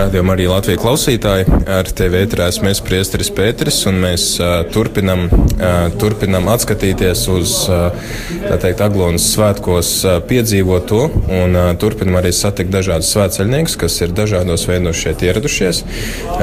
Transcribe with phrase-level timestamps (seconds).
[0.00, 1.44] Rādījumā arī Latvijas klausītāji.
[1.68, 7.92] Ar tevi ētrās mēs priesteris Pēteris, un mēs uh, turpinam, uh, turpinam atskatīties uz, uh,
[8.62, 11.02] teikt, Aglonas svētkos uh, piedzīvot to,
[11.36, 15.82] un uh, turpinam arī satikt dažādus svētceļniekus, kas ir dažādos veidos šeit ieradušies.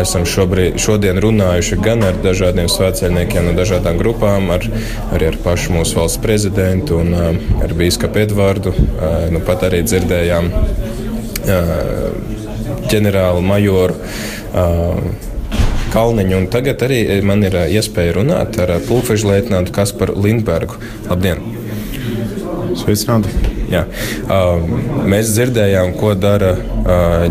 [0.04, 4.70] Esam šobrīd, šodien runājuši gan ar dažādiem svētceļniekiem no dažādām grupām, ar,
[5.18, 7.34] arī ar pašu mūsu valsts prezidentu un uh,
[7.66, 8.78] ar bīskapu Edvardu.
[8.78, 10.54] Uh, nu, pat arī dzirdējām
[12.92, 13.98] ģenerāli majoru.
[15.88, 20.80] Kalniņu, un tagad arī man ir iespēja runāt ar pulkveža leitnantu Kasparu Lindbergu.
[21.08, 21.44] Labdien!
[22.78, 23.32] Sveicināti!
[23.71, 23.84] Jā.
[25.08, 26.54] Mēs dzirdējām, ko dara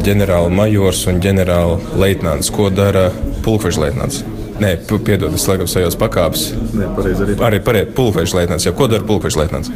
[0.04, 2.50] ģenerāla majors un ģenerāla leitnants.
[2.52, 3.08] Ko dara
[3.44, 4.24] pulkveža leitnants?
[4.60, 6.50] Nē, piedod, es laikam sajos pakāpes.
[6.76, 7.38] Nē, pareizi arī.
[7.48, 8.68] Arī pareizi, pulkveža leitnants.
[8.68, 9.72] Jā, ko dara pulkveža leitnants?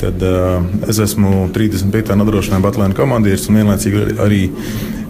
[0.00, 2.16] Tad uh, es esmu 35.
[2.20, 4.40] nodrošinājuma batalīna komandieris un vienlaicīgi arī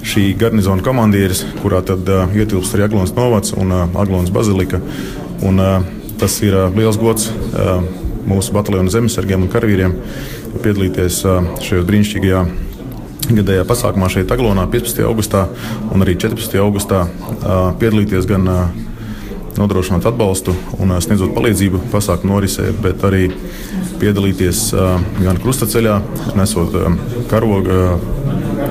[0.04, 4.80] šī garnizona komandieris, kurā tad uh, ietilpst arī Aglons novads un uh, Aglons bazilika.
[5.45, 5.80] Un, uh,
[6.20, 7.80] tas ir uh, liels gods uh,
[8.29, 9.96] mūsu batalīna zemesargiem un karavīriem
[10.64, 12.45] piedalīties uh, šajos brīnišķīgajā
[13.32, 15.04] gadējā pasākumā šeit Aglonā 15.
[15.09, 15.46] augustā
[15.92, 16.59] un arī 14.
[16.60, 18.66] augustā uh, piedalīties gan uh,
[19.57, 23.30] nodrošināt atbalstu un uh, sniedzot palīdzību pasākumu norisē, bet arī
[24.01, 24.60] piedalīties
[25.23, 25.95] gan krustaceļā,
[26.36, 26.74] nesot
[27.30, 27.76] karogu,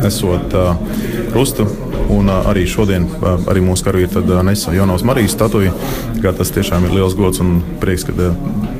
[0.03, 0.53] nesot
[1.34, 1.67] krustu.
[2.14, 3.08] Un arī šodien
[3.50, 5.73] arī mūsu karavīri nesa Jaunās Marijas statuju.
[6.23, 8.31] Tas tiešām ir liels gods un prieks, ka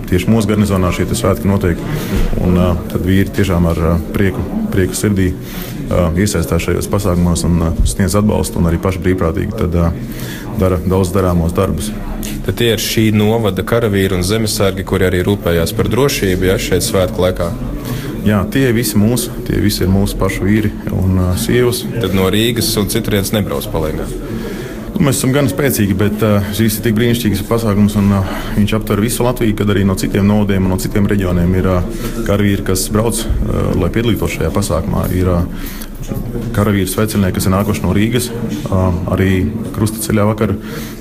[0.10, 1.82] tieši mūsu garnizonā šie svētki notiek.
[2.44, 2.60] Un,
[2.92, 4.44] tad vīri tiešām ar prieku,
[4.74, 5.32] prieku sirdī
[5.94, 7.60] iesaistās šajos pasākumos un
[7.90, 9.78] sniedz atbalstu, un arī paši brīvprātīgi tad,
[10.62, 11.92] dara daudz darāmos darbus.
[12.46, 16.86] Tad tie ir šī novada karavīri un zemesargi, kuri arī rūpējās par drošību ja, šeit
[16.86, 17.50] svētku laikā.
[18.24, 21.82] Jā, tie visi mūsu, tie visi ir mūsu pašu vīri un uh, sievas.
[21.92, 24.06] Tad no Rīgas un citurienes nebrauc palīgā.
[24.94, 28.78] Nu, mēs esam gan spēcīgi, bet uh, šis ir tik brīnišķīgs pasākums, un uh, viņš
[28.80, 31.90] aptver visu Latviju, kad arī no citiem novadiem un no citiem reģioniem ir uh,
[32.24, 35.10] karavīri, kas brauc, uh, lai piedalītos šajā pasākumā.
[35.20, 35.82] Ir, uh,
[36.56, 38.30] karavīri svecinieki, kas ir nākuši no Rīgas.
[39.12, 39.30] Arī
[39.76, 40.52] krustaceļā vakar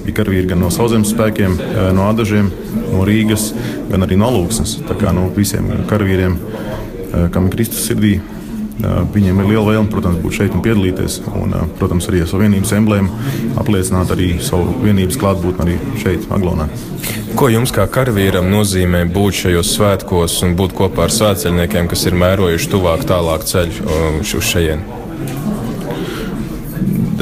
[0.05, 1.57] bija karavīri gan no sauszemes spēkiem,
[1.97, 2.51] no Adažiem,
[2.93, 3.51] no Rīgas,
[3.91, 4.79] gan arī no Lūksnes.
[4.89, 6.39] Tā kā no visiem karavīriem,
[7.35, 8.17] kam ir Kristus sirdī,
[8.83, 11.21] Viņiem ir liela vēlme, protams, būt šeit un piedalīties.
[11.39, 13.21] Un, protams, arī ar savu vienības emblēmu
[13.61, 16.67] apliecināt arī savu vienības klātbūtni arī šeit, Aglonā.
[17.39, 22.19] Ko jums kā karavīram nozīmē būt šajos svētkos un būt kopā ar svētceļniekiem, kas ir
[22.25, 25.01] mērojuši tuvāk, tālāk ceļu uz šejienu?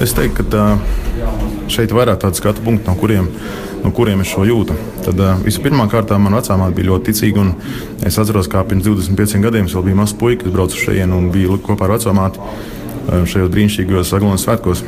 [0.00, 0.64] Es teiktu, ka
[1.72, 3.28] šeit ir vairāk tādu skatu punktu, no kuriem,
[3.84, 4.76] no kuriem es šo jūtu.
[5.06, 7.46] Tad vispirmā kārtā man vecāmā bija ļoti ticīga.
[8.06, 11.58] Es atceros, kā pirms 25 gadiem es biju mazs puika, kas brauca šejienu un bija
[11.64, 12.42] kopā ar vecāmāti
[13.10, 14.84] šajos brīnišķīgajos Aglonas svētkos.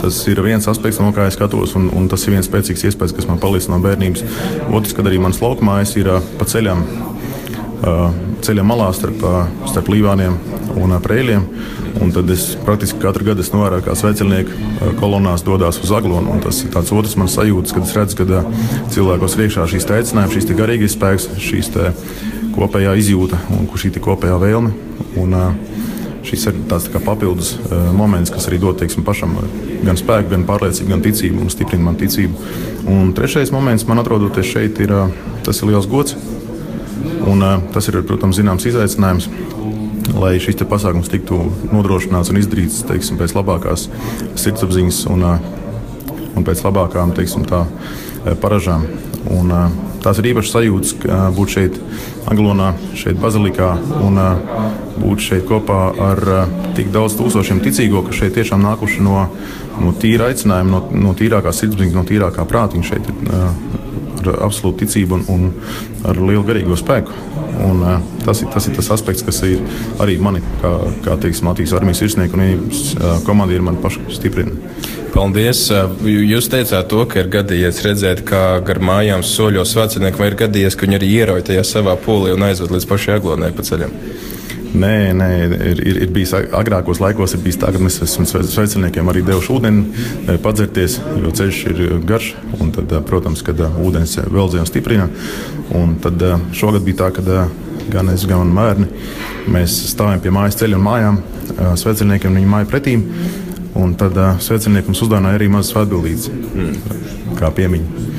[0.00, 3.14] Tas ir viens aspekts, no kā es skatos, un, un tas ir viens spēcīgs iespējas,
[3.16, 4.24] kas man paliks no bērnības.
[4.70, 6.84] Otrs, kad arī mans laukumājas ir pa ceļam,
[8.44, 9.24] ceļa malā starp,
[9.68, 10.36] starp līvāniem
[10.80, 11.46] un prēļiem.
[12.00, 16.38] Un tad es praktiski katru gadu novēroju, kā sveicinieki kolonās dodas uz Aglonu.
[16.44, 18.44] Tas ir tāds otrs mans sajūtas, kad es redzu, ka
[18.94, 21.72] cilvēkos ir iekšā šīs aicinājums, šīs garīgais spēks, šīs
[22.54, 24.72] kopējā izjūta un šī kopējā vēlme.
[25.20, 25.36] Un,
[26.20, 29.32] Šis ir tāds tā papildus uh, moments, kas arī dod teiksim, pašam
[29.86, 32.50] gan spēku, gan pārliecību, gan ticību un stiprina man ticību.
[32.92, 36.18] Un trešais moments, man atrodoties šeit, ir, uh, tas ir liels gods.
[37.24, 39.30] Un, uh, tas ir, protams, zināms izaicinājums
[40.20, 41.38] lai šis pasākums tiktu
[41.72, 43.88] nodrošināts un izdarīts teiksim, pēc labākās
[44.38, 45.26] sirdsapziņas un,
[46.36, 47.64] un pēc labākām teiksim, tā,
[48.42, 48.86] paražām.
[49.30, 49.52] Un,
[50.00, 50.94] tās ir īpašas sajūtas
[51.36, 51.80] būt šeit,
[52.30, 54.20] Aglonā, šeit, Bazilikā un
[55.00, 56.24] būt šeit kopā ar
[56.76, 59.26] tik daudz tūkstošiem ticīgo, kas šeit tiešām nākuši no,
[59.80, 62.78] no tīra aicinājuma, no, no tīrākās sirdsapziņas, no tīrākā prāta.
[62.78, 63.89] Viņi šeit ir
[64.22, 67.16] ar absolūtu ticību un, un ar lielu garīgo spēku.
[67.60, 69.60] Un, uh, tas, ir, tas ir tas aspekts, kas ir
[70.00, 70.72] arī mani, kā,
[71.04, 74.56] kā teiksim, Latvijas armijas virsnieku un uh, komandieri, man paši stiprina.
[75.10, 75.64] Paldies!
[76.06, 80.76] Jūs teicāt, to, ka ir gadījies redzēt, kā gar mājām soļos vecinieki, vai ir gadījies,
[80.78, 83.96] ka viņi arī ierauj tajā savā pūlī un aizved līdz pašai aglonai pa ceļam.
[84.70, 89.08] Nē, nē ir, ir, ir bijis agrākos laikos, ir bijis tā, ka mēs esam sveiciniekiem
[89.10, 92.34] arī devuši ūdeni, eh, padzerties, jo ceļš ir eh, garš.
[92.76, 95.08] Tad, eh, protams, kad ūdens veldzēm stiprina.
[95.74, 96.22] Un tad
[96.54, 97.48] šogad bija tā, ka
[97.90, 98.86] gan es, gan mērni
[99.50, 101.20] mēs stāvējam pie mājas ceļa un mājām,
[101.80, 103.06] sveiciniekiem viņu māju pretīm.
[103.80, 107.36] Un tad sveiciniekam uzdāvināja arī mazas atbildības, mm.
[107.38, 108.09] kā piemiņa.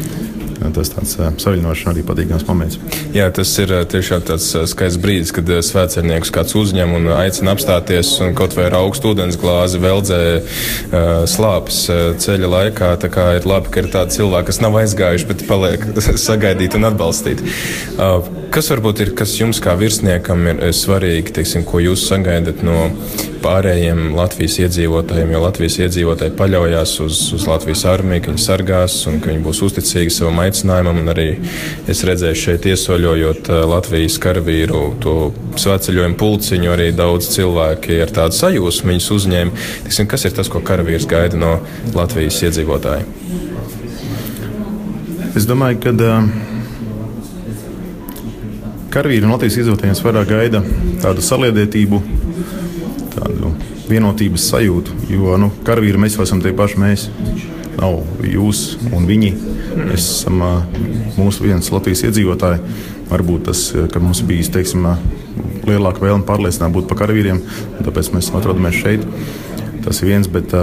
[0.75, 2.77] Tas tāds saviņošs arī patīkams moments.
[3.15, 8.35] Jā, tas ir tiešām tāds skaists brīdis, kad svētcerniekus kāds uzņem un aicina apstāties un
[8.37, 10.21] kaut vai ar augstu ūdens glāzi veldzē
[11.31, 11.81] slāpes
[12.25, 12.93] ceļa laikā.
[13.01, 15.89] Tā kā ir labi, ka ir tādi cilvēki, kas nav aizgājuši, bet paliek
[16.27, 17.43] sagaidīt un atbalstīt.
[18.51, 22.89] Kas varbūt ir, kas jums kā virsniekam ir svarīgi, teiksim, ko jūs sagaidat no
[23.39, 29.21] pārējiem Latvijas iedzīvotājiem, jo Latvijas iedzīvotāji paļaujas uz, uz Latvijas armiju, ka viņi sargās un
[29.23, 30.99] ka viņi būs uzticīgi savam aicinājumam.
[30.99, 31.29] Un arī
[31.87, 35.15] es redzēju šeit iesoļojot Latvijas karavīru to
[35.55, 39.67] svētceļojumu pulciņu, arī daudz cilvēki ar tādu sajūsmu viņus uzņēma.
[39.87, 41.55] Teiksim, kas ir tas, ko karavīrs gaida no
[41.95, 43.19] Latvijas iedzīvotājiem?
[45.39, 46.33] Es domāju, ka uh,
[48.91, 50.61] karavīri un Latvijas iedzīvotājiem vairāk gaida
[51.01, 51.99] tādu saliedētību,
[53.15, 53.51] tādu
[53.87, 54.97] vienotības sajūtu.
[55.11, 57.07] Jo nu, karavīri mēs jau esam tie paši mēs.
[57.79, 59.31] Nav jūs un viņi.
[59.77, 60.43] Mēs esam
[61.15, 62.75] mūsu viens Latvijas iedzīvotāji.
[63.11, 64.85] Varbūt tas, ka mums bija teiksim,
[65.67, 67.41] lielāka vēlme pārliecināt būt par karavīriem,
[67.83, 69.07] tāpēc mēs atrodamies šeit.
[69.81, 70.53] Tas ir viens, bet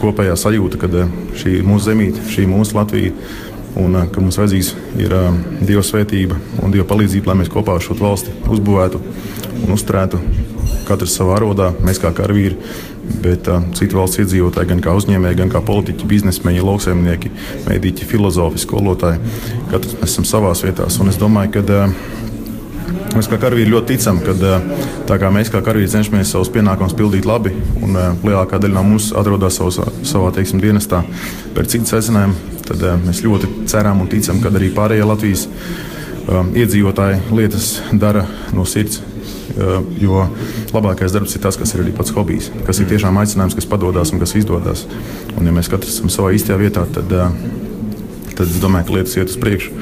[0.00, 1.06] kopējā sajūta, ka
[1.40, 3.12] šī mūsu zemīte, šī mūsu Latvija
[3.80, 4.72] un ka mums vajadzīgs
[5.02, 5.14] ir
[5.64, 9.00] Dieva svētība un Dieva palīdzība, lai mēs kopā šo valsti uzbūvētu
[9.64, 10.20] un uzturētu.
[10.84, 12.58] Katrs savā arodā, mēs kā karavīri,
[13.24, 17.32] bet uh, citu valsts iedzīvotāji, gan kā uzņēmēji, gan kā politiķi, biznesmeņi, lauksaimnieki,
[17.64, 19.22] mēdīķi, filozofi, skolotāji.
[19.72, 20.88] Katrs mēs esam savā vietā.
[20.88, 21.96] Es domāju, ka uh,
[23.14, 24.34] Mēs kā karavīri ļoti ticam, ka
[25.08, 27.52] tā kā mēs kā karavīri cenšamies savus pienākumus pildīt labi,
[27.84, 31.04] un lielākā daļa no mums atrodas savos, savā teiksim, dienestā
[31.54, 35.48] pēc citas aicinājumu, tad mēs ļoti ceram un ticam, ka arī pārējie Latvijas
[36.56, 38.26] iedzīvotāji lietas dara
[38.56, 39.02] no sirds.
[40.00, 40.24] Jo
[40.74, 44.10] labākais darbs ir tas, kas ir arī pats hobijs, kas ir tiešām aicinājums, kas padodas
[44.10, 44.86] un kas izdodas.
[45.36, 47.73] Un, ja mēs katrs esam savā īstajā vietā, tad, uh,
[48.38, 49.72] tad es domāju, ka lietas iet uz priekšu.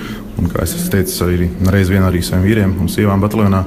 [0.40, 3.62] Un, kā es teicu, arī reiz vien arī saviem vīriem un sievām bataljonā,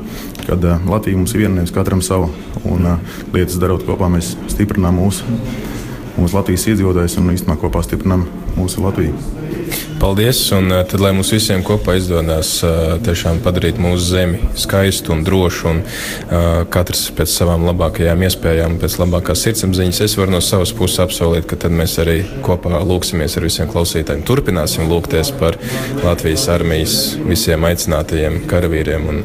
[0.46, 2.30] kad uh, Latvija mums ir viena, nevis katram sava.
[2.66, 5.28] Un uh, lietas darot kopā, mēs stiprinām mūsu,
[6.18, 8.26] mūsu Latvijas iedzīvotājus un īstenībā kopā stiprinām
[8.58, 9.14] mūsu Latviju.
[10.06, 10.52] Paldies!
[10.54, 12.60] Un tad, lai mums visiem kopā izdodas
[13.07, 15.80] tiešām padarīt mūsu zemi skaistu un drošu, un
[16.69, 21.57] katrs pēc savām labākajām iespējām, pēc labākās sirdsapziņas, es varu no savas puses apsolīt, ka
[21.66, 24.22] tad mēs arī kopā lūksimies ar visiem klausītājiem.
[24.30, 25.57] Turpināsim lūgties par
[26.04, 29.24] Latvijas armijas visiem aicinātajiem karavīriem un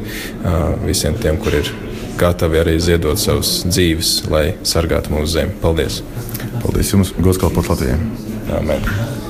[0.87, 1.69] visiem tiem, kur ir
[2.17, 5.59] gatavi arī ziedot savas dzīves, lai sargātu mūsu zemi.
[5.61, 6.01] Paldies!
[6.63, 8.01] Paldies jums, Gods kalpot Latvijai!
[8.57, 9.29] Amen!